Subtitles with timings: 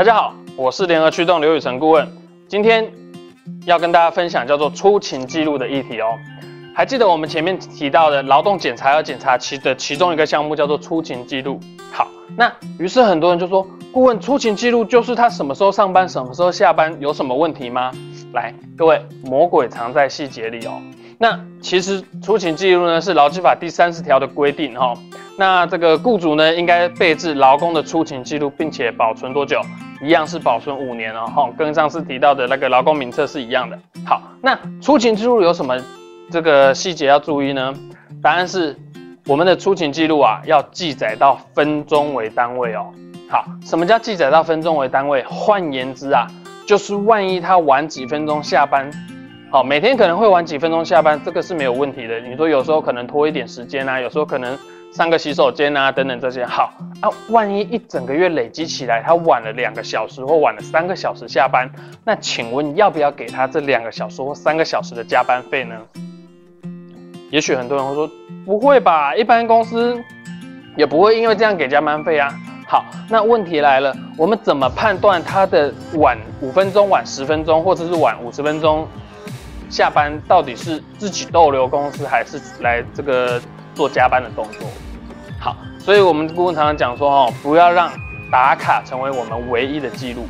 [0.00, 2.10] 大家好，我是联合驱动刘宇成顾问，
[2.48, 2.90] 今天
[3.66, 6.06] 要跟大家分享叫做出勤记录的议题哦。
[6.74, 11.60] 还记得我们前面提到的劳动检查要检查其的其中一个项目叫做出勤记录。
[11.92, 17.92] 好，那于是很多人就说，顾问出勤记录就是他什么时候上班，什么时候下班，有什么问题吗？
[18.32, 20.80] 来，各位，魔鬼藏在细节里哦。
[21.18, 24.98] 那其实出勤记录呢是劳基法第三十条的规定哈、哦。
[25.36, 29.60] 那这个雇主呢应该备置劳工的出勤记录，并且保存多久？
[30.02, 33.78] 一样是保存五年哦，哈，跟上次提到的那个劳工名册是一样的。
[34.06, 35.76] 好，那出勤记录有什么
[36.30, 37.74] 这个细节要注意呢？
[38.22, 38.76] 答案是
[39.26, 42.86] 我们的出勤记录啊要记载到分钟为单位哦。
[43.28, 45.22] 好，什么叫记载到分钟为单位？
[45.24, 46.26] 换言之啊，
[46.66, 48.90] 就是万一他晚几分钟下班。
[49.52, 52.20] 好，每天可能会晚几分钟下班，这个是没有问题的。
[52.20, 54.56] 你说有时候可能拖一点时间啊，有时候可能
[54.92, 56.44] 上个洗手间啊，等等这些。
[56.44, 61.70] 好啊，万一一整个月累积起来，他晚了两个小时或晚了三个小时下班，
[62.04, 65.76] 那请问要不要给他这两个小时或三个小时的加班费呢？
[67.30, 68.10] 也许很多人会说
[68.44, 70.02] 不会吧，一般公司
[70.76, 72.28] 也不会因为这样给加班费啊。
[72.66, 78.86] 好，那问题来了，我们怎么判断他的晚五分钟、晚十分钟，或者是晚五十分钟？
[79.68, 83.40] 下班到底是自己逗留公司，还是来这个
[83.74, 84.68] 做加班的动作？
[85.40, 87.90] 好，所以我们顾问常常讲说，哦，不要让
[88.30, 90.26] 打卡成为我们唯一的记录。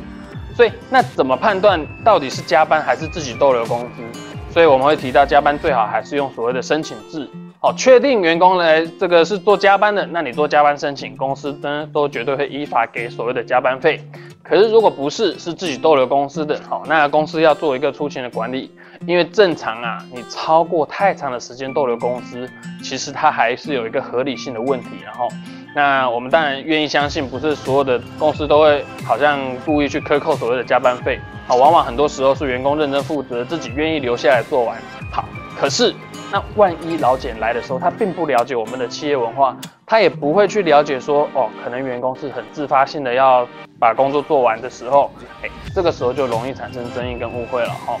[0.55, 4.01] 所以那怎么判断到底是加班还是自己逗留工资？
[4.49, 7.29] 所以我们会提到加班最好还是用所谓的申请制。
[7.59, 14.01] 好，确定员工来这个是做加班的，那你做加班申请，公司呢都绝对会依法给所谓的加班费。
[14.43, 18.71] 可是如果不是，是自己逗留公司的，好，那公司要做一个出勤的管理。
[19.07, 22.47] 因为正常啊，你超过太长的时间逗留公司，
[22.83, 24.89] 其实它还是有一个合理性的问题。
[25.03, 25.27] 然后，
[25.75, 31.19] 那我们当然愿意相信，不是所有的公司都会好像故意去克扣所谓的加班费。
[31.47, 34.77] 好，往往很多时候是员工认真负责，自己愿意留下来做完。
[35.11, 35.25] 好，
[35.57, 35.95] 可是
[36.31, 39.57] 那万一老简来的时候，他并不了解我们的企业文化，
[39.87, 43.47] 他也不会去了解说，哦，可能员工是很自发性的要
[43.81, 45.09] 把工作做完的时候，
[45.41, 47.69] 哎，这个时候就容易产生争议跟误会了。
[47.69, 47.97] 哈。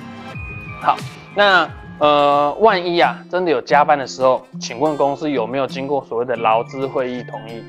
[0.79, 0.97] 好，
[1.35, 7.63] 那呃，万一啊，真的有加班的时候，请问公司有没有经过所谓的劳资会议同意？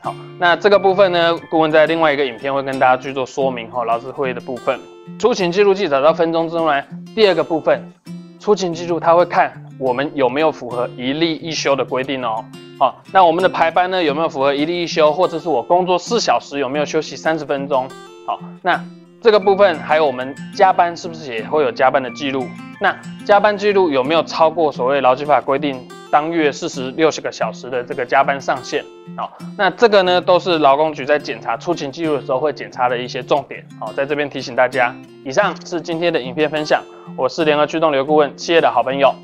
[0.00, 4.80] 好，那这个部分呢，顾问在另外一个影片会跟大家去做说明哈，劳资会议的部分，
[5.18, 6.82] 出勤记录记载到分钟之内，
[7.14, 7.82] 第二个部分，
[8.40, 12.42] 出勤记录他会看我们有没有符合一例一休的规定哦。
[12.82, 17.88] 好，那我们的排班呢，有没有符合一例一休，或者是我工作四小时有没有休息三十分钟？
[18.26, 18.84] 好，那。
[19.22, 22.44] 这个部分还有我们加班是不是也会有加班的记录？
[22.80, 22.92] 那
[23.24, 28.84] 加班记录有没有超过所谓劳基法规定当月四十六十个小时的这个加班上限？
[29.16, 33.64] 好，那这个呢都是劳工局在检查出勤记录的时候会检查的一些重点。
[33.78, 34.92] 好，在这边提醒大家。
[35.24, 36.82] 以上是今天的影片分享，
[37.16, 39.14] 我是联合驱动刘顾问企业的好朋友，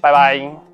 [0.00, 0.69] 拜拜。